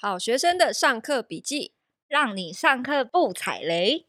[0.00, 1.72] 好学生的上课笔记，
[2.06, 4.06] 让你上课不踩雷。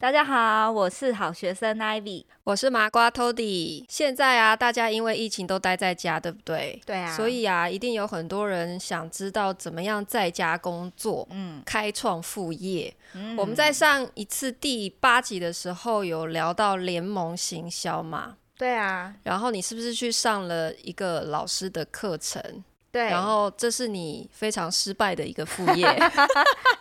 [0.00, 3.84] 大家好，我是好学生 Ivy，我是麻瓜 Toddy。
[3.86, 6.80] 现在啊，大家因为疫情都待在家，对不对？
[6.86, 7.14] 对啊。
[7.14, 12.96] 所以啊，一定有很多人想知道怎么样在家工作，嗯，开创副业。
[13.12, 18.38] 嗯，我们在上一次第八集的时候有聊到联盟行销嘛？
[18.56, 19.14] 对啊。
[19.22, 22.64] 然后你是不是去上了一个老师的课程？
[22.92, 25.86] 对，然后这是你非常失败的一个副业，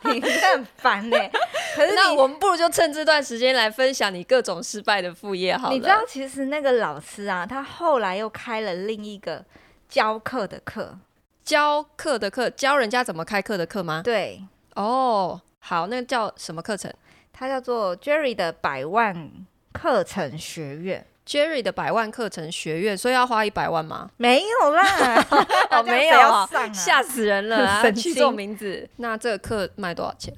[0.05, 1.31] 你很烦呢、欸。
[1.75, 5.73] 可是那我们不如就趁这段时间来分享你各种失败的副业好了。
[5.73, 9.45] 你知道，其实那个老师啊，他后来又开了另一个
[9.87, 10.97] 教课的课，
[11.43, 14.01] 教课的课，教人家怎么开课的课吗？
[14.03, 14.41] 对，
[14.73, 16.91] 哦，好，那叫什么课程？
[17.31, 19.31] 它叫做 Jerry 的百万
[19.71, 21.05] 课程学院。
[21.29, 24.09] Jerry 的百万课程学院，所以要花一百万吗？
[24.17, 25.23] 没有啦，
[25.69, 27.91] 哦， 没有啊，吓死人了啊！
[27.91, 30.33] 取这种名字，那这个课卖多少钱？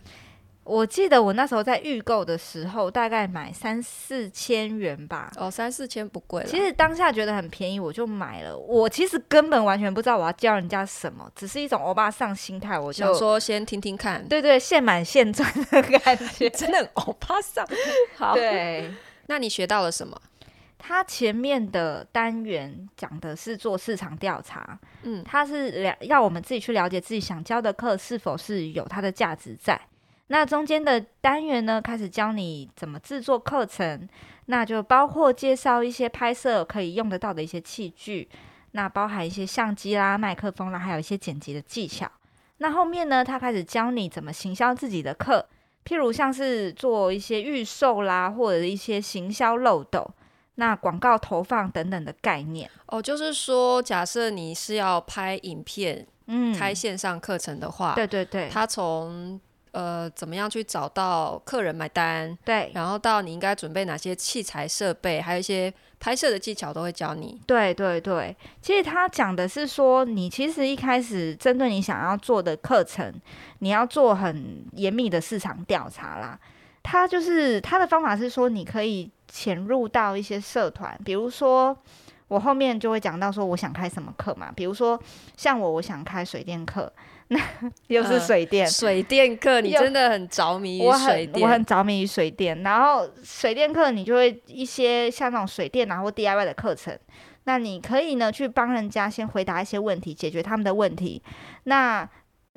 [0.64, 5.32] 我记得我那时候在预购的时候，大概买三四千元吧。
[5.38, 6.44] 哦，三四千不贵。
[6.46, 8.56] 其实当下觉得很便宜，我就买了。
[8.58, 12.78] 我其实根本完全不知道我要教人家什么，只是一种欧巴上心态。
[12.78, 17.66] 我就想说先听听看，对对，现买现赚的感觉， 真的很欧巴上。
[18.16, 18.92] 好，对，
[19.28, 20.16] 那你学到了什么？
[20.84, 29.80] 他前面的单元讲的是做市场调查，嗯，他是了要我们自己去了解自己想教的课是否是有它的价值在。
[30.28, 34.10] 那中间的单元呢，开始教你怎么制作课程，
[34.48, 38.28] 那就包括介绍一些拍摄可以用得到的一些器具，
[38.72, 42.12] 那包含一些相机啦、麦克风啦，还有一些剪辑的技巧。
[42.58, 45.46] 那后面呢，他开始教你怎么行销自己的课，
[45.86, 50.10] 譬如像是做一些预售啦，或者一些行销漏斗。
[50.56, 59.40] 那广告投放等等的概念哦，就是说，假设你是要拍影片，嗯，开线上课程的话，对对对，他从
[59.72, 67.42] 呃怎么样去找到客人买单，对，然后到你应该准备哪些器材设备，还有一些拍摄的技巧都会教你。
[67.48, 73.14] 对对对，其实他讲的是说，你其实一开始针对你想要做的课程，
[73.60, 76.38] 你要做很严密的市场调查啦。
[76.84, 79.10] 他就是他的方法是说，你可以。
[79.34, 81.74] 潜入到一些社团，比如说
[82.28, 85.02] 我后面就会讲到说我想开什么课嘛，比如说
[85.38, 86.92] 像我我想开水电课，
[87.30, 87.40] 那
[87.88, 92.62] 又是水电、呃、水电课，你真的很着迷于水电，我很我很着迷于水电。
[92.62, 97.00] 然后水电课你就会一些像那种水电啊或 DIY 的课程，
[97.46, 101.24] 那你可以呢去帮人家先回答一些问题，解决他们的问题，
[101.64, 102.06] 那。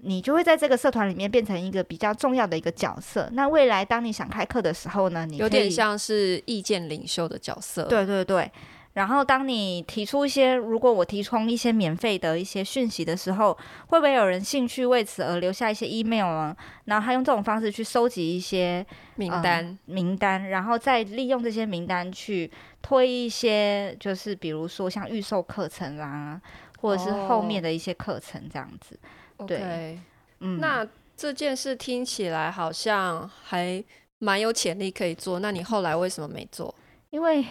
[0.02, 3.28] 你就会在这个社团里面变成一个比较重要的一个角色。
[3.32, 7.84] 那未来当你想开课的时候呢，你有点像是意见领袖的角色。
[7.84, 8.50] 对对对。
[8.92, 13.52] 然后当你提出一些，如果我提供一些免费的一些讯息的时候，
[13.88, 16.56] 会不会有人兴趣为此而留下一些 email 呢？
[16.84, 22.48] 然后他用这种方式去收集一些名单、呃、名单，然后再利用这些名单去
[22.82, 26.40] 推一些，就是比如说像预售课程啦，
[26.80, 28.94] 或者是后面的一些课程这样子。
[28.94, 29.08] 哦
[29.46, 29.98] 对
[30.40, 33.82] 嗯，那这件事听起来好像还
[34.18, 35.38] 蛮有潜力可以做。
[35.38, 36.74] 那你后来为什么没做？
[37.10, 37.44] 因为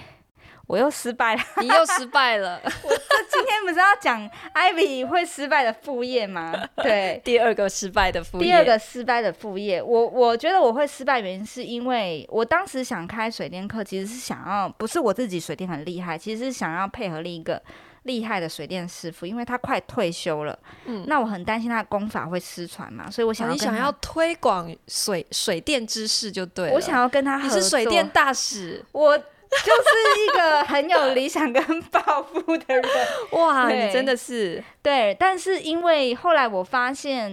[0.67, 1.41] 我又失败了。
[1.61, 2.59] 你又失败了。
[2.63, 2.89] 我
[3.31, 6.53] 今天不是要讲 Ivy 会失败的副业吗？
[6.77, 8.43] 对， 第二个失败的副业。
[8.43, 17.61] 第二个失败的副业，我我觉得我会失败原因是因为我当时想开水电课，其实是想要不是我自己水电很厉害，其实是想要配合另一个。
[18.03, 32.83] 厉害的水电师傅，因为他快退休了，嗯，那我很担心他的功法会失传嘛，所以我想要、哦、你想要推广水水电知识就对了，我想要跟他合作，你是水电大使，我就是一个很有理想跟抱负的人，
[33.39, 34.61] 哇，你真的是。
[34.81, 37.31] 对，但是因为后来我发现，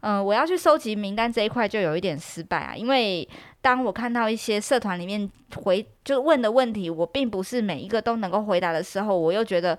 [0.00, 3.28] 嗯、呃，我要去收集名单这一块就有一点失败啊，因为
[3.60, 9.78] 当我看到一些社团里面回就问的问题，我并不是每一个都能够回答的时候，我又觉得。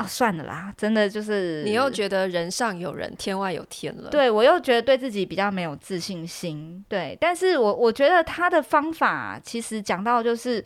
[0.00, 4.08] 啊，算了啦，真的就是你又觉得人上有人，天外有天了。
[4.08, 6.82] 对，我又觉得对自己比较没有自信心。
[6.88, 10.64] 对，但是我我觉得他的方法其实讲到就是，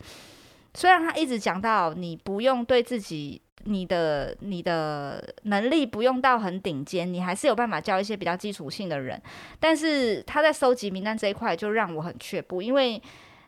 [0.73, 9.21] 虽然他一直讲到你不用对自己你的你的能力不用到很顶尖，你还是有办法教一些比较基础性的人。
[9.59, 13.01] 但是他在收集名单这一块就让我很却步，因为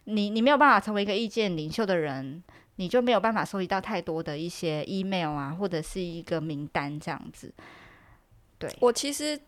[0.03, 2.43] 你你没有办法成为一个意见领袖的人。
[2.77, 7.53] 你就没有办法收集到太多的一些 email 啊，或者是一个名单这样子。
[8.57, 9.39] 对，我其实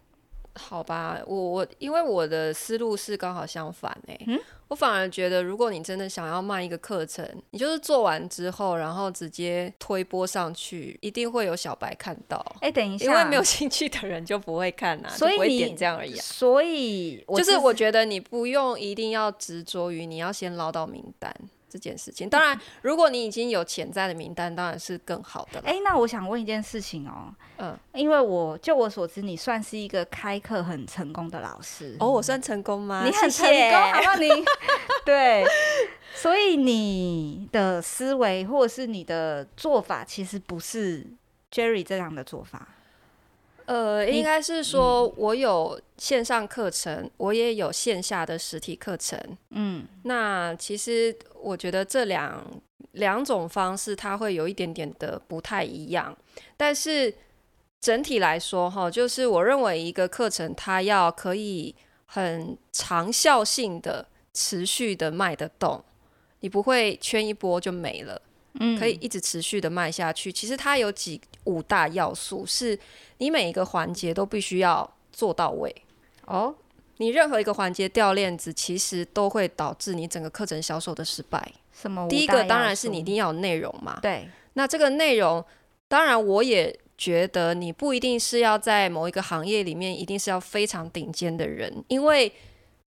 [0.56, 12.38] 好吧，我我因为我的思路是刚好相反哎、欸，嗯，我反而觉得，如果你真的想要卖一个课程，你就是做完之后，然后直接推播上去，一定会有小白看到。
[12.56, 16.22] 哎、欸，等一下，因为没有兴趣的人就不会看啊，所以你不会点这样而已、啊。
[16.22, 21.34] 所以就是我觉得你不用一定要执着于你要先捞到名单。
[21.70, 25.62] 这件事情，当然，如果你已经有潜在的名单，当然是更好的。
[25.66, 33.04] 哎，那我想问一件事情哦，嗯，因为我就我所知，你算是一个开课很成功的老师哦，我算成功吗？
[33.06, 34.16] 你很成功，谢谢好不好？
[34.16, 34.30] 你
[35.06, 35.46] 对，
[36.16, 41.06] 所以你的思维或者是你的做法，其实不是
[41.52, 42.68] Jerry 这样的做法。
[43.70, 49.16] 呃，应该是说，我有线上课程，嗯，我也有线下的实体课程。
[49.52, 52.44] 嗯，那其实我觉得这两
[52.94, 56.18] 两种方式，它会有一点点的不太一样。
[56.58, 57.14] 但是
[57.80, 61.76] 整体来说，哈，就是我认为一个课程，它要可以
[62.08, 65.84] 很长效性的、持续的卖得动，
[66.40, 68.20] 你不会圈一波就没了。
[68.54, 70.32] 嗯，可以一直持续的卖下去。
[70.32, 72.78] 其实它有几五大要素，是
[73.20, 75.74] 你每一个环节都必须要做到位。
[76.26, 76.54] 哦，
[76.98, 81.52] 你任何一个环节掉链子，其实都会导致你整个课程销售的失败。
[81.72, 82.08] 什么？
[82.10, 84.00] 第一个当然是你一定要有内容嘛。
[84.02, 84.28] 对。
[84.54, 85.44] 那这个内容，
[85.88, 92.32] 当然我也觉得你不一定是要在某一个行业里面一定是要非常顶尖的人，因为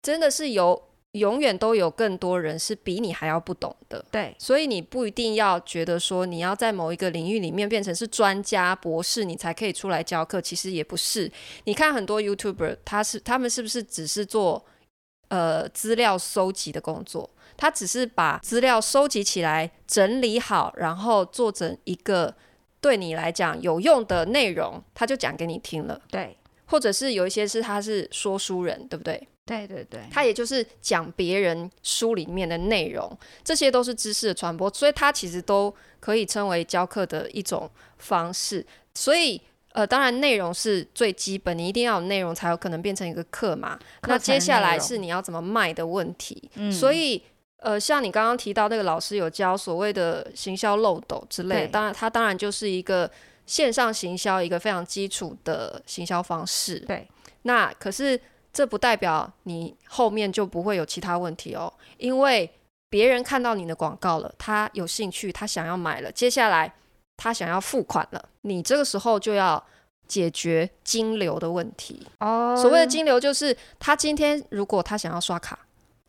[0.02, 0.82] 真的是有。
[1.16, 10.42] 永远都有更多人是比你还要不懂的，对，所以你不一定要觉得说你要在某一个领域里面变成是专家、博士，你才可以出来教课。
[10.42, 11.32] 其实也不是。
[11.64, 14.66] 你看很多 YouTuber，他是他们是不是只是做
[15.30, 17.30] 呃资料收集的工作？
[17.58, 22.36] 他只是把资料收集起来、整理好，然后做成一个
[22.82, 26.02] 对你来讲有用的内容，他就讲给你听了。
[26.12, 29.26] 对，或者是有一些是他是说书人，对不对？
[29.46, 37.70] 对对对，他也就是讲别人书里面的内容，这些都是知识的传播，所以他其实都可以称为教课的一种
[38.00, 38.66] 方式。
[38.96, 39.40] 所以，
[39.74, 43.78] 呃，当然内容是最基本，你一定要有内容才有可能变成一个课嘛。
[44.08, 46.50] 那接下来是你要怎么卖的问题。
[46.56, 47.22] 嗯，所以，
[47.58, 53.12] 呃，像你刚刚提到那个老师有教所谓的行销漏斗之类，当然他当然就是一个
[53.46, 56.80] 线上行销一个非常基础的行销方式。
[56.80, 57.08] 对，
[57.44, 58.20] 那可是。
[58.56, 62.50] 这不代表你后面就不会有其他问题哦，因为
[62.90, 66.74] 别人看到你的广告了，他有兴趣，他想要买了，接下来
[67.18, 69.62] 他想要付款了，你这个时候就要
[70.08, 72.08] 解决金流的问题。
[72.20, 75.60] 哦，所谓的金流就是他今天如果他想要刷卡，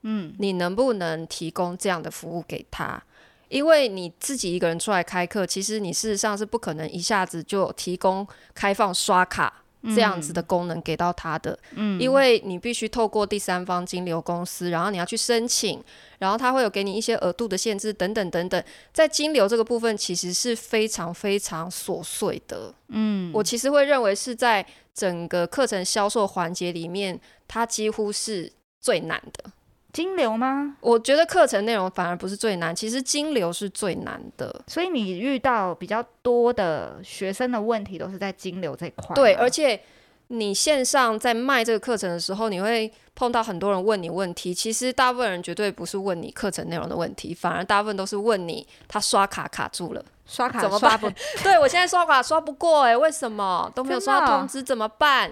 [0.02, 3.02] 嗯，你能不能提供这样的服务给他？
[3.48, 9.64] 因为你自己一个人出来开课，其实你事实上是不可能一下子就提供开放刷卡。
[9.82, 15.82] 这样子的功能给到他的，嗯，因为你必须透过第三方金流公司，然后你要去申请，
[16.18, 18.62] 然后他会有给你一些额度的限制等等等等，
[18.92, 29.52] 在金流这个部分其实是非常非常琐碎的，嗯，我其实会认为是在整个课程销售环节里面，它几乎是最难的。
[29.96, 30.76] 金流吗？
[30.82, 34.54] 我觉得课程内容反而不是最难，其实金流是最难的。
[34.66, 39.14] 所以你遇到比较多的学生的问题都是在金流这块。
[39.14, 39.80] 对，而且
[40.26, 44.52] 你线上在卖这个课程的时候，你会碰到很多人问你问题。
[44.52, 51.00] 其实大部分人绝对不是问你课程内容的问题，反而大部分都是问你他刷卡卡住了，刷卡怎么办？
[51.42, 54.62] 对，我现在刷卡刷不过哎、欸，为什么都没有收到通知？
[54.62, 55.30] 怎么办？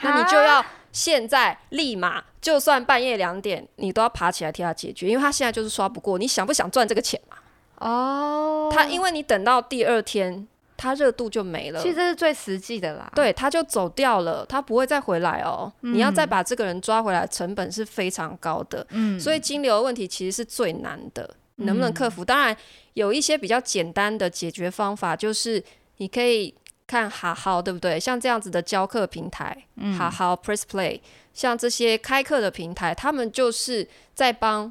[0.00, 2.22] 那你就要现在立马。
[2.40, 6.18] 就算半夜两点，你都要爬起来替他解决，因为他现在就是刷不过。
[6.18, 7.36] 你想不想赚这个钱嘛？
[7.78, 11.80] 哦，他因为你等到第二天，他热度就没了。
[11.80, 13.08] 其实这是最实际的啦。
[13.14, 15.72] 对，他就走掉了，他不会再回来哦。
[15.82, 18.84] 嗯、你要再把这个人抓回来，成本是非常高的。
[18.90, 22.24] 嗯，所以金流的问题其实是最难的，能不能克服？
[22.24, 22.56] 嗯、当然
[22.94, 25.62] 有一些比较简单的解决方法，就是
[25.98, 26.52] 你可以
[26.92, 27.98] 看好好，对不对？
[27.98, 31.00] 像这样子的教课平台，嗯、好好 Press Play。
[31.32, 34.70] 像这些开课的平台，他们就是在帮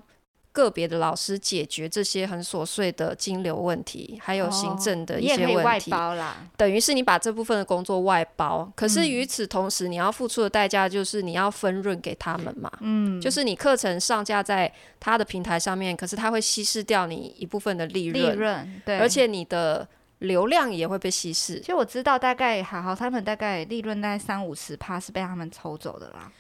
[0.52, 5.64] 个别的老师解决这些很琐碎的金流问题，还有行政的一些问题。
[5.64, 6.46] 外包啦。
[6.56, 12.72] 等于是你把这部分的工作外包，可是与此同时，你要付出的代价就是你要分润给他们嘛。
[12.82, 18.34] 嗯，就是你课程上架在他的平台上面，可是他会稀释掉你一部分的利润。
[18.34, 19.00] 利润，对。
[19.00, 19.88] 而且你的
[20.22, 21.60] 流量也会被稀释。
[21.60, 26.32] 其实我知道，大概好好他们大概利润大概三五十趴是被他们抽走的啦。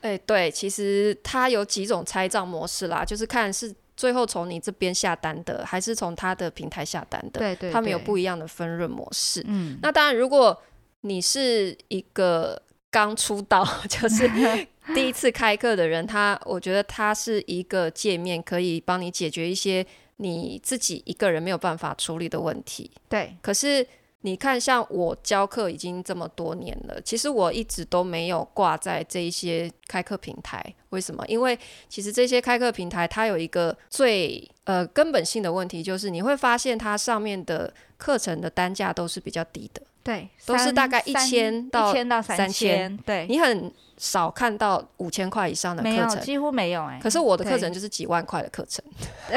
[0.00, 7.40] 哎、欸，对，其实它有几种拆账模式啦，就是看是最后从你这边下单的，还是从他的平台下单的。
[7.40, 9.42] 对，对对，他们有不一样的分润模式。
[9.46, 10.56] 嗯，那当然，如果
[11.00, 14.28] 你是一个刚出道 就是
[14.94, 19.84] 第一次开课的人，他我觉得他是一个界面，可以帮你解决一些
[20.18, 22.90] 你自己一个人没有办法处理的问题。
[23.08, 23.84] 对，可是
[24.20, 30.74] 你看，像我教课已经这么多年了，其实我一直都没有挂在这一些开课平台。
[30.90, 31.24] 为什么？
[31.28, 31.58] 因为
[31.88, 39.82] 其实这些开课平台它有一个最呃根本性的问题，就是你会发现它上面的课程的单价都是比较低的。
[40.08, 47.00] 对，都是大概一千到三千，对，你很少看到五千块以上的课程，几乎没有哎、欸。
[47.02, 48.82] 可是我的课程就是几万块的课程，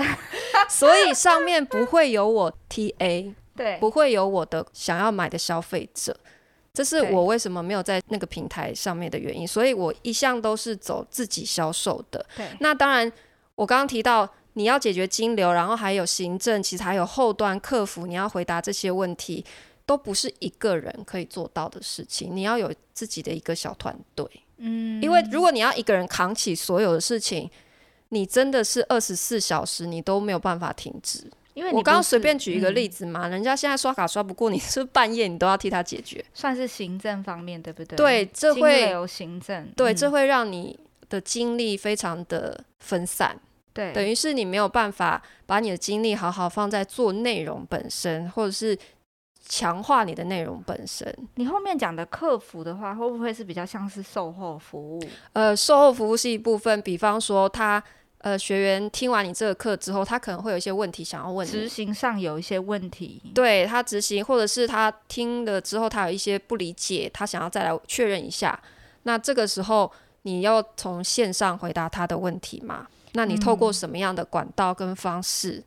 [0.70, 6.16] 所以上面不会有我 TA， 对，不会有我的想要买的消费者，
[6.74, 9.46] 这是我为什么没有在那个平台上面的原因。
[9.46, 12.26] 所以我一向都是走自己销售的。
[12.38, 13.12] 对，那当然，
[13.56, 19.44] 我刚刚提到你要解决金流，然后还有行政，其实还有后端客服，你要回答这些问题。
[19.92, 24.26] 都不是一个人可以做到的事情，你要有自己的一个小团队。
[24.56, 27.50] 嗯，因为如果你要一个人扛起所有的事情，
[28.08, 31.30] 你真的是二十四小时你都没有办法停止。
[31.56, 36.24] 因为我刚刚随便举一个例子嘛，嗯、人家现在刷卡刷不过，你是不是半夜你都要替他解决？
[36.34, 37.98] 算是行政方面，对不对？
[37.98, 40.80] 对，这会有行政，对，嗯、这会让你
[41.10, 43.38] 的精力非常的分散。
[43.74, 48.80] 对，等于是你没有办法把你的精力好好放在做内容本身，或者是。
[49.44, 51.14] 强化你的内容本身。
[51.36, 55.04] 你后面讲的客服的话，会不会是比较像是售后服务？
[55.34, 56.82] 呃，售后服务是一部分。
[56.82, 57.84] 比方说他，
[58.20, 63.22] 呃学员听完你这个课之后，他可能会有一些问题想要问你，执行上有一些问题。
[63.34, 68.58] 对，他执行，或者是他听了之后，他有一些不理解，他想要再来确认一下。
[69.04, 72.88] 那这个时候，你要从线上回答他的问题嘛？
[73.14, 75.54] 那你透过什么样的管道跟方式？
[75.54, 75.64] 嗯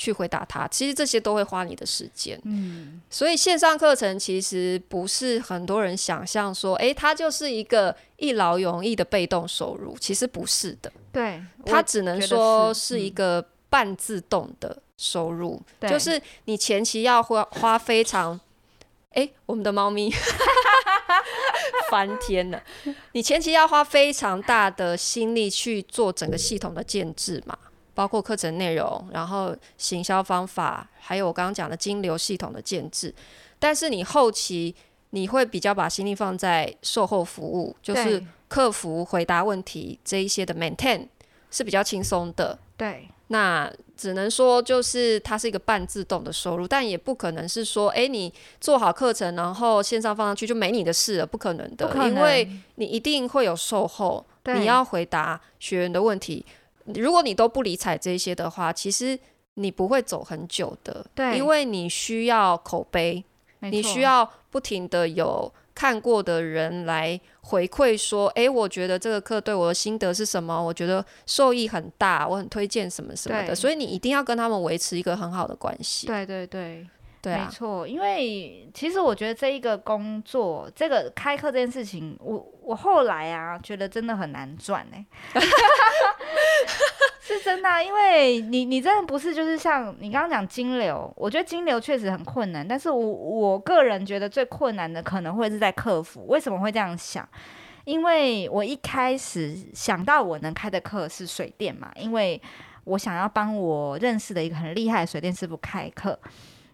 [0.00, 2.40] 去回答他，其实这些都会花你的时间。
[2.44, 10.90] 嗯，所以线上课程其实不是很多人想象说，诶，它就是一个一劳永逸的被动收入，其实不是的。
[11.12, 18.40] 对，它只能说是一个半自动的收入，嗯、就是你前期要花花非常，
[19.10, 20.10] 诶，我们的猫咪
[21.90, 22.62] 翻天了，
[23.12, 27.58] 你前期要花非常大的心力去做整个系统的建制嘛。
[28.00, 33.14] 包括课程内容，然后行销方法，还有我刚刚讲的金流系统的建制。
[33.58, 34.74] 但是你后期
[35.10, 41.06] 你会比较把心力放在售后服务，就是客服回答问题这一些的 maintain
[41.50, 42.58] 是比较轻松的。
[42.78, 56.46] 对，那只能说就是它是一个半自动的收入，但也不可能是说，哎，你做好课程，然后线上放上去就没你的事了，不可能的，能因为你一定会有售后，你要回答学员的问题。
[56.86, 59.18] 如果你都不理睬这些的话，其实
[59.54, 61.04] 你不会走很久的。
[61.14, 63.24] 对，因为你需要口碑，
[63.60, 70.62] 你需要不停的有看过的人来回馈说，哎，我觉得这个课对我的心得是什么？
[70.62, 73.54] 我觉得受益很大，我很推荐什么什么的。
[73.54, 76.06] 所以你一定要跟他们维持一个很好的关系。
[76.06, 76.86] 对对对。
[77.22, 85.04] 对、没错，因为其实我觉得这一个工作，这个开课这件事情，我我后来啊觉得真的很难赚哎，
[87.20, 96.26] 是真的、因为你你真的不是就是像你刚刚讲金流，我觉得金流确实很困难，但是我我个人觉得最困难的可能会是在客服。
[96.26, 97.28] 为什么会这样想？
[97.84, 102.40] 因为我一开始想到我能开的课是水电嘛，因为
[102.84, 106.18] 我想要帮我认识的一个很厉害的水电师傅开课。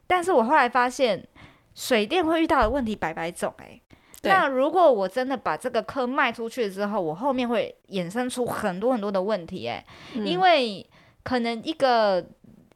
[0.06, 1.26] 但是我后来发现，
[1.74, 3.82] 水电会遇到的问题百百种哎、欸。
[4.22, 9.84] 那如果我真的把这个课卖出去之后，我后面会衍生出很多很多的问题哎、
[10.14, 10.86] 欸，因为
[11.22, 12.24] 可能一个。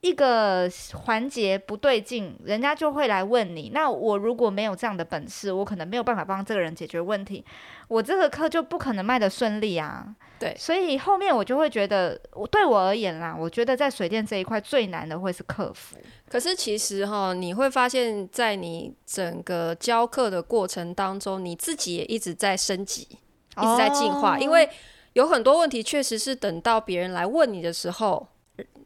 [0.00, 0.66] 一个
[1.04, 3.70] 环节不对劲，人家就会来问你。
[3.74, 7.44] 那我如果没有这样的本事，我可能没有办法帮这个人解决问题，
[7.86, 10.06] 我这个课就不可能卖的顺利啊。
[10.38, 15.98] 对，所以后面我就会觉得，我对我而言啦，我觉得在水电这一块最难的会是客服。
[16.26, 24.66] 可是其实哈，你会发现在你整个教课的过程当中，你自己也一直在升级，一直在进化，哦、因为
[25.12, 28.26] 有很多问题确实是等到别人来问你的时候。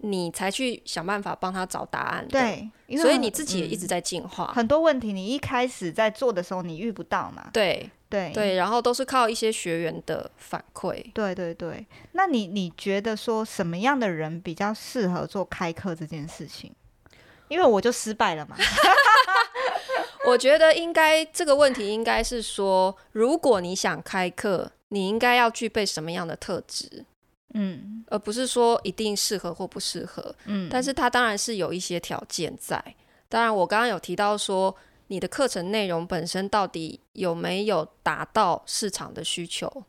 [0.00, 4.52] 你才去想办法帮他找答案，对，所以你自己也一直在进化。
[4.54, 11.04] 很多问题你一开始在做的时候你遇不到嘛，对对对，然后都是靠一些学员的反馈。
[11.12, 16.72] 对对对，那你你觉得说什么样的人比较适合做开课这件事情？
[17.48, 18.56] 因为我就失败了嘛。
[20.26, 27.04] 我觉得应该这个问题应该是说，如果你想开课，你应该要具备什么样的特质？
[27.54, 32.82] 嗯，而不是说一定适合或不适合，嗯，但是它当然是有一些条件在。
[33.28, 34.74] 当然，我刚刚有提到说，
[35.08, 39.84] 你的课程内容本身到底有没有达到市场的需求。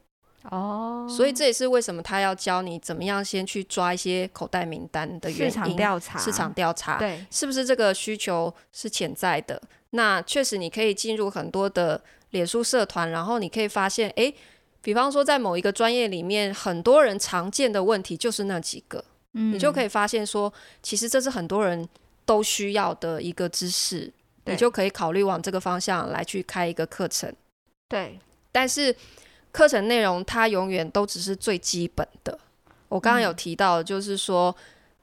[0.51, 5.45] 哦，所以这也是为什么他要教你怎么样先去抓一些口袋名单的原因。
[5.45, 9.59] 市场调查，市场调查，对，是不是这个需求是潜在的？
[9.89, 14.31] 那确实你可以进入很多的脸书社团，然后你可以发现，哎，
[14.85, 21.89] 比方说在某一个专业里面，很多人常见的问题就是那几个，嗯，你就可以发现说，其实这是很多人
[22.23, 24.13] 都需要的一个知识，
[24.45, 27.33] 你就可以考虑往这个方向来去开一个课程。
[27.89, 28.19] 对，
[28.51, 28.95] 但是。
[29.55, 32.37] 课程内容它永远都只是最基本的。
[32.89, 34.53] 我刚刚有提到，就是说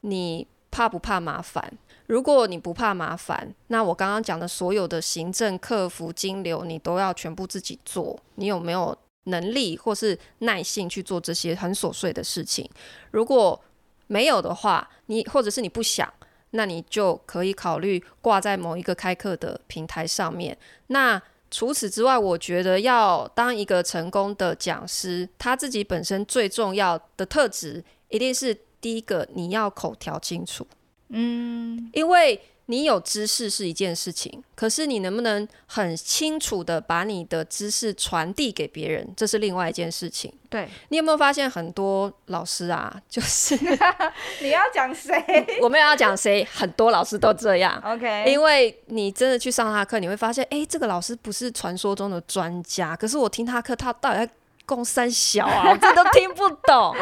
[0.03, 1.73] 你怕不怕麻烦？
[2.07, 8.21] 如果你不怕麻烦，那我刚刚讲的所有的行政、客服、金流，你都要全部自己做。
[8.35, 12.69] 你有没有能力或是耐性去做这些很琐碎的事情？
[13.11, 13.63] 如果
[14.07, 16.13] 没有的话，你或者是你不想，
[16.51, 20.57] 那你就可以考虑挂在某一个开课的平台上面。
[20.89, 30.67] 那除此之外，我觉得要当一个成功的讲师，他自己本身最重要的特质，一定是第一个，你要口条清楚。
[31.09, 32.41] 嗯，因为。
[32.73, 40.33] 你有知识是一件事情，可是你能不能很清楚的把你的知识传递给别人，这是另外一件事情。
[40.49, 43.55] 对，你有没有发现很多老师啊， 就是
[44.41, 45.23] 你要讲谁？
[45.61, 47.79] 我没有要讲谁，很多老师都这样。
[47.85, 54.33] OK，因为你真的去上他课，你会发现，哎，这个老师不是传说中的专家，可是我听他课，他到底在
[54.65, 56.97] 供三小啊，我这都听不懂。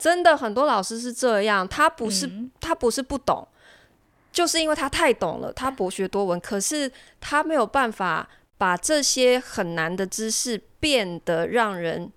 [0.00, 3.46] 真的，很多老师是这样，他不是、嗯、他不是不懂。
[4.34, 12.10] 就是因为他太懂了，他博学多闻，可是他没有办法把这些很难的知识变得让人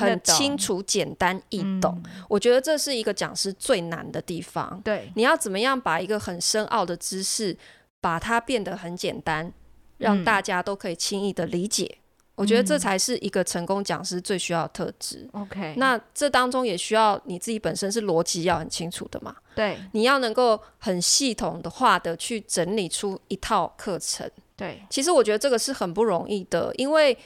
[0.00, 2.00] 很清楚、简单易懂。
[2.06, 2.24] 嗯。
[2.28, 4.80] 我觉得这是一个讲师最难的地方。
[4.84, 7.56] 对，你要怎么样把一个很深奥的知识，
[8.00, 9.52] 把它变得很简单，
[9.98, 11.98] 让大家都可以轻易的理解。
[12.36, 15.28] 我觉得这才是一个成功讲师最需要的特质。
[15.32, 19.36] OK，那这当中也需要你自己本身是逻辑要很清楚的嘛？
[19.54, 24.28] 对，你要能够很系统的化的去整理出一套课程。
[24.56, 27.16] 对，其实我觉得这个是很不容易的，因为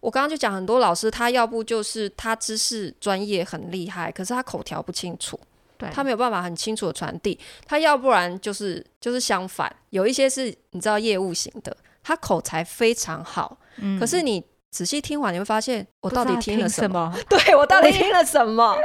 [0.00, 5.40] 我刚刚就讲很多老师，他要不就是他知识专业很厉害，可是他口条不清楚，
[5.78, 7.38] 对，他没有办法很清楚的传递。
[7.66, 14.44] 他要不然就是就是相反，有一些是你知道业务型的，他口才非常好，嗯，可是你。
[14.78, 17.12] 仔细听完，你会发现我到底听了什么？
[17.28, 18.76] 对，我到底听了什么？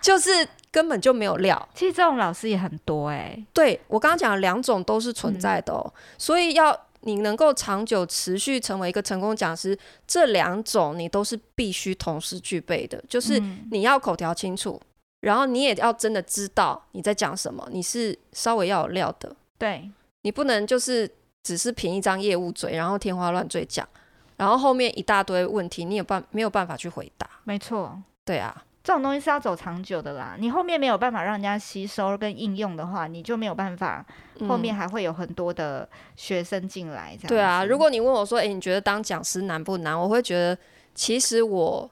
[0.00, 0.30] 就是
[0.70, 1.68] 根本就没有料。
[1.74, 3.46] 其实这种老师也很多哎、欸。
[3.52, 13.04] 对，我刚刚讲的两种都是存在的哦、喔嗯，所以要你能够长久持续成为一个成功讲师，这两种你都是必须同时具备的。
[13.06, 13.38] 就是
[13.70, 14.80] 你要口条清楚，
[15.20, 19.36] 然后你也要真的知道你在讲什么，你是稍微要有料的。
[19.58, 19.90] 对，
[20.22, 21.06] 你不能就是
[21.42, 23.86] 只是凭一张业务嘴，然后天花乱坠讲。
[24.36, 27.28] 然后后面一大堆问题，你有办没有办法去回答？
[27.44, 30.34] 没错，对啊，这种东西是要走长久的啦。
[30.38, 34.04] 你后面没有办法让人家吸收跟应用的话，你就没有办法，
[34.48, 37.16] 后面还会有很多的学生进来。
[37.16, 39.98] 这样、嗯、对啊，如果你问我说，哎，你觉得当讲师难不难？
[39.98, 40.58] 我会觉得，
[40.94, 41.88] 其实我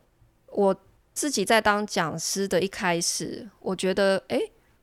[0.48, 0.74] 我
[1.14, 4.40] 自己在当讲师的一开始，我觉得，哎，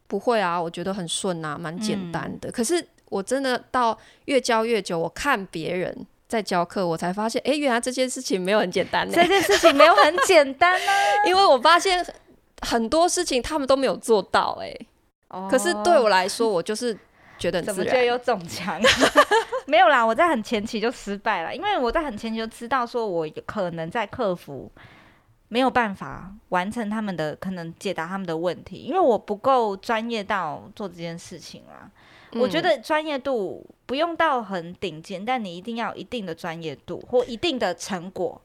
[0.07, 2.51] 不会啊，我觉得很顺啊，蛮简单的、嗯。
[2.51, 6.07] 可是我真的到越教越久，我看别人。
[6.29, 9.13] 在教课，我才发现，哎、欸，原来这件事情没有很简单呢。
[9.15, 12.05] 这件事情没有很简单呢、啊， 因为我发现
[12.61, 14.71] 很多事情他们都没有做到，哎、
[15.29, 15.47] 哦。
[15.49, 16.95] 可是对我来说，我就是
[17.39, 17.59] 觉得。
[17.63, 18.79] 怎么觉得有中枪？
[19.65, 24.71] 没有啦，我在很前期就失败了，因为我在很前期就知道，说我可能在克服
[25.47, 31.89] 没有办法完成他们的，可能解答他们的问题，因为我不够专业到做这件事情啦。
[32.33, 38.41] 我觉得专业度不用到很顶尖，嗯，但你一定要有一定的专业度或一定的成果。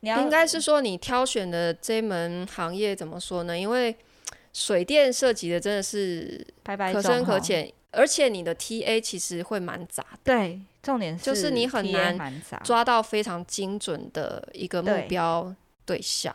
[0.00, 3.58] 你要应该是说你挑选的这门行业怎么说呢？
[3.58, 3.96] 因为
[4.52, 10.18] 水电涉及的真的是可深可浅，而且你的 TA 其实会蛮杂的。
[10.24, 15.52] 对，重点是就是你很难抓到非常精准的一个目标
[15.84, 16.34] 对象。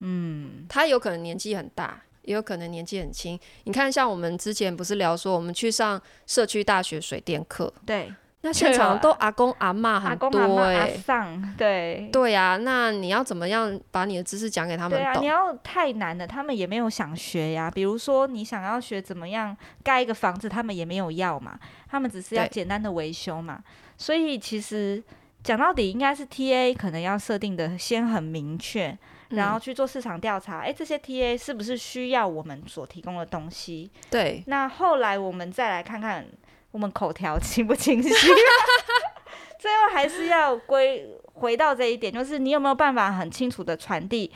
[0.00, 2.02] 嗯，他有可能年纪很大。
[2.24, 3.38] 也有可能年纪很轻。
[3.64, 12.56] 你看，像我们之前不是聊说，我们去上社区大学水电课，对，那现场都阿公阿嬷很多哎、欸，上对对呀、啊。
[12.58, 14.98] 那你要怎么样把你的知识讲给他们懂？
[14.98, 17.70] 对啊，你要太难了，他们也没有想学呀。
[17.70, 21.58] 比如说，你想要学怎么样盖一个房子，他们也没有要嘛，
[21.88, 23.62] 他们只是要简单的维修嘛。
[23.96, 25.02] 所以其实
[25.42, 28.96] 讲到底，应该是 TA 可能要设定的先很明确。
[29.34, 33.90] 然后去做市场调查，哎、嗯，这些 TA 是不是需要我们所提供的东西？
[34.10, 34.42] 对。
[34.46, 36.26] 那后来我们再来看看
[36.70, 38.08] 我们口条清不清晰，
[39.58, 44.30] 最后还是要归回到这一点，就是你有没有办法很清楚的传递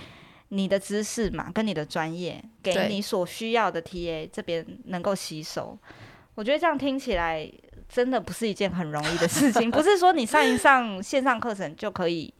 [0.48, 5.78] 你的知识嘛，跟你的专业给你所需要的 TA 这边能够吸收。
[6.34, 7.50] 我觉得这样听起来
[7.88, 12.32] 真的不是一件很容易的事情，不是说你上一上线上课程就可以，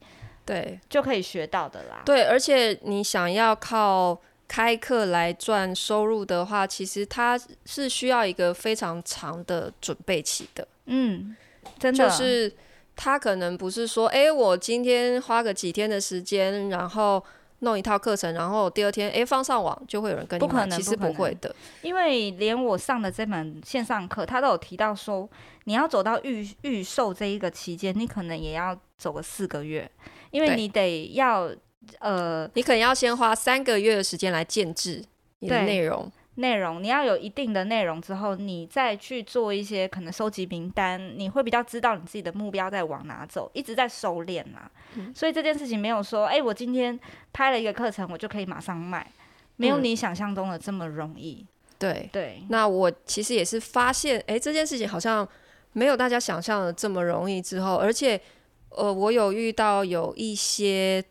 [0.49, 2.01] 对，就可以学到的啦。
[2.05, 4.19] 对，而且你想要靠。
[4.51, 10.67] 开课来赚收入的话，其实它是需要一个非常长的准备期的。
[10.87, 11.35] 嗯，
[11.77, 12.51] 真的，就是
[12.95, 17.23] 他可能不是说，哎，我今天花个几天的时间，然后
[17.59, 20.49] 弄一套课程，然后第二天，哎，放上网就会有人跟你买。
[20.49, 25.29] 不可能，其实不会的，因为连我上的这门线上课，他都有提到说，
[25.65, 29.87] 你要走到预预售这一个期间，你可能也要走个四个月，
[30.31, 31.51] 因为你得要。
[31.99, 35.03] 呃，你可能要先花三个月的时间来建制
[35.39, 36.11] 你的内容。
[36.35, 44.69] 内容你要有一定的内容之后，你再去做一些可能收集名单，你会比较知道你自己的目标在往哪走，一直在收敛嘛。
[44.97, 46.97] 嗯、所以这件事情没有说，哎、欸，我今天
[47.33, 49.11] 拍了一个课程，我就可以马上卖，
[49.55, 51.39] 没有你想象中的这么容易。
[51.41, 51.47] 嗯、
[51.79, 55.27] 对对，那我其实也是发现，哎、欸，这件事情好像
[55.73, 57.41] 没有大家想象的这么容易。
[57.41, 58.19] 之后，而且，
[58.69, 61.03] 呃，我有遇到有一些。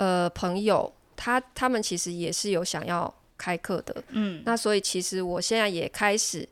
[0.00, 6.48] 呃，朋友，他他们其实也是有想要开课的，嗯，那所以其实我现在也开始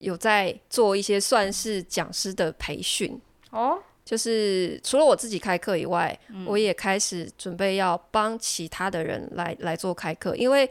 [0.00, 3.18] 有在做一些算是讲师的培训
[3.52, 10.68] 哦，就是除了我自己开课以外，嗯，我也开始准备要帮其他的人来来做开课，因为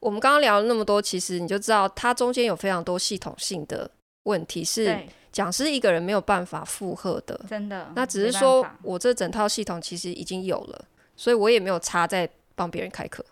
[0.00, 3.88] 我们刚刚聊了那么多，其实你就知道它中间有非常多系统性的
[4.26, 4.96] 问题是
[5.32, 7.90] 讲师一个人没有办法负荷的，真的。
[7.96, 10.84] 那只是说我这整套系统其实已经有了。
[11.18, 13.24] 所以我也没有差在帮别人开课，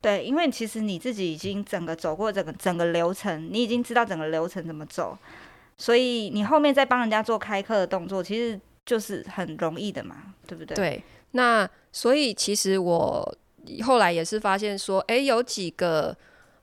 [0.00, 5.16] 对，因为其实你自己已经整个走过整个整个流程，你已经知道整个流程怎么走，
[5.76, 10.16] 所以你后面再帮人家做开课的动作，其实就是很容易的嘛，
[10.48, 10.74] 对不对？
[10.74, 13.36] 对，那所以其实我
[13.84, 16.16] 后来也是发现说，哎，有几个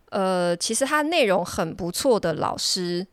[0.10, 3.08] 呃，其实他内容很不错的老师，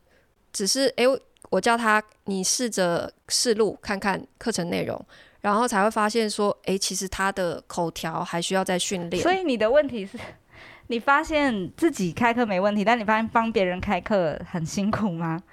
[0.53, 1.03] 只是哎，
[1.49, 5.05] 我叫他你试着试录看看课程内容。
[5.41, 9.21] 然后才会发现说，哎，其实他的口条还需要再训练。
[9.21, 10.17] 所以你的问题是，
[10.87, 15.43] 你发现自己开课没问题，但你发现帮别人开课很辛苦吗？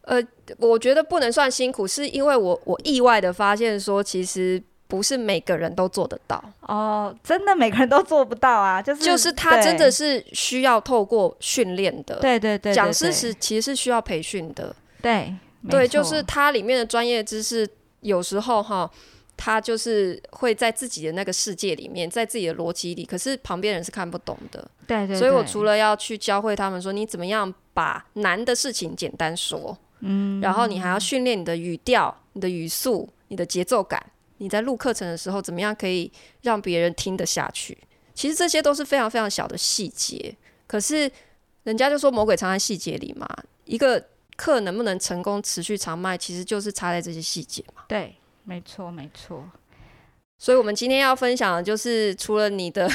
[0.00, 0.20] 呃，
[0.58, 4.60] 我觉得不能算辛苦，是因为我我意外的发现说，其实
[4.94, 6.40] 不是每个人都做得到。
[6.60, 12.20] 哦，真的每个人都做不到啊， 就是就是他真的是需要透过训练的。
[12.20, 14.72] 对对对，对，讲师是其实是需要培训的。
[15.02, 15.34] 对
[15.68, 17.68] 对，就是他里面的专业知识。
[18.02, 18.88] 有时候哈，
[19.36, 24.64] 他就是会在自己的那个世界里面，在自己的逻辑里，可是旁边人是看不懂的。
[24.86, 25.16] 对对对。
[25.16, 34.04] 所以我除了要去教会他们说，你怎么样把难的事情简单说，嗯，然后你还要训练你的语调、你的语速、你的节奏感。
[34.44, 37.76] 你在录课程的时候，怎么样可以让别人听得下去？
[38.14, 40.36] 其实这些都是非常非常小的细节。
[40.66, 41.10] 可是
[41.62, 43.26] 人家就说魔鬼藏在细节里嘛，
[43.64, 44.04] 一个。
[44.36, 47.84] 课能不能成功持续长卖，其实就是差在这些细节嘛。
[47.86, 49.48] 对，没错，没错。
[50.44, 52.86] 所以，我们今天要分享的就是，除了你的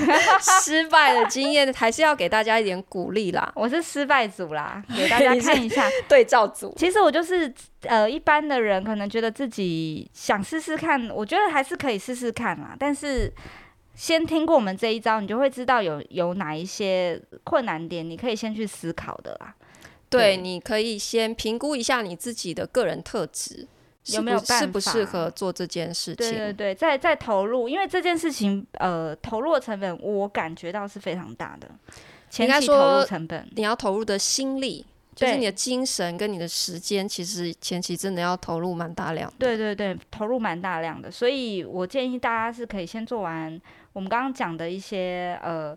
[0.64, 3.52] 失败的经验，还是要给大家一点鼓励啦。
[3.54, 6.74] 我是失败组啦， 给大家看一下对照组。
[6.78, 12.74] 其实我就是呃，一般的人可能觉得自己想试试看，我觉得还是可以试试看啦。
[12.78, 13.30] 但是，
[13.94, 19.54] 先听过我们这一招，你就会知道有有哪一些困难点，你可以先去思考的啦。
[20.08, 23.68] 对，你可以先评估一下你自己的个人特质
[24.06, 26.30] 有没有办法，适不适合做这件事情。
[26.30, 31.68] 对对对，再再投入，因为这件事情呃，投入的成本我感觉到是非常大的。
[32.28, 39.36] 前期投入成本，你要投入的心力，就是你的精神跟你的时间，其实前期真的要投入蛮大量的。
[39.38, 43.60] 对对对，投入蛮大量的，所以我建议大家是可以先做完
[43.92, 45.76] 我们刚刚讲的一些呃。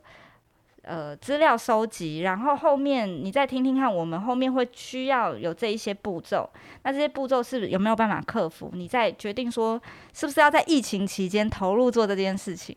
[0.88, 6.50] 呃，资料收集，然后后面你再听听看，我们后面会需要有这一些步骤。
[6.84, 8.72] 那这些步骤是有没有办法克服？
[8.74, 9.82] 你再决定说
[10.14, 12.74] 是不是要在疫情期间投入做这件事情。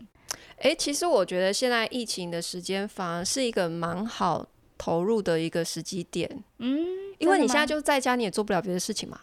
[0.56, 4.44] 诶，其实我觉得现在疫情的时间反而是一个蛮好
[4.76, 6.28] 投入的一个时机点。
[6.58, 6.84] 嗯，
[7.18, 9.20] 因为你现在就在家，你也做不了别的事情嘛，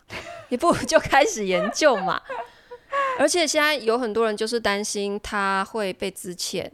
[0.48, 2.22] 你不如就开始研究嘛。
[3.20, 6.66] 而且现在有很多人就是担心他会被资遣。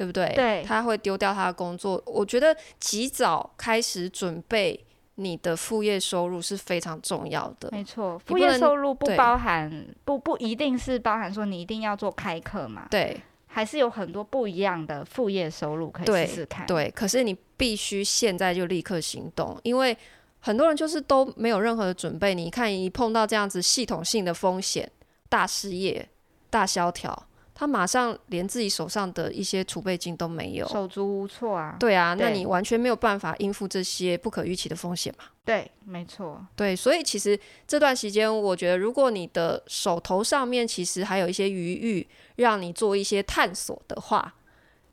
[0.00, 0.32] 对不对？
[0.34, 2.02] 对，他会丢掉他的工作。
[2.06, 4.82] 我觉得及早开始准备
[5.16, 7.68] 你的副业收入是非常重要的。
[7.70, 12.88] 没错，副业收入不包含不不一定是包含说你一定要做开课嘛？
[12.90, 13.14] 对，
[13.46, 16.66] 还是有很多不一样的副业收入可以试试看。
[16.66, 19.94] 对，对，可是你必须现在就立刻行动，因为
[20.38, 22.34] 很多人就是都没有任何的准备。
[22.34, 24.90] 你看，一碰到这样子系统性的风险，
[25.28, 26.08] 大失业、
[26.48, 27.26] 大萧条。
[27.60, 31.76] 他马上连自己手上的一些储备金都没有，手足无措啊。
[31.78, 35.24] 对啊，对，那你完全没有办法应付这些不可预期的风险嘛？
[35.44, 36.42] 对，没错。
[36.56, 44.36] 对，所以其实这段时间，我觉得如果你的手头上面其实还有一些余裕，让你做一些探索的话，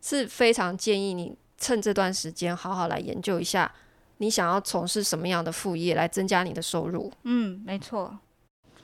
[0.02, 3.74] 是非常建议你趁这段时间好好来研究一下，
[4.18, 7.10] 你想要从事什么样的副业来增加你的收入。
[7.24, 8.20] 嗯，没错。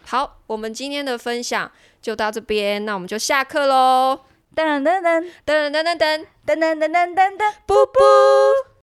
[0.05, 4.19] 好，我们今天的分享就到这边，那我们就下课喽！
[4.55, 5.01] 噔噔噔
[5.45, 8.72] 噔噔噔噔噔噔噔噔噔噔，噔，布布。